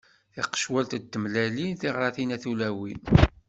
[0.33, 2.99] Taqecwalt n tmellalin, tiɣratin a tulawin.